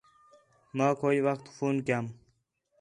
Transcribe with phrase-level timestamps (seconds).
[0.77, 2.05] ماک ہوئی وخت فون کَیام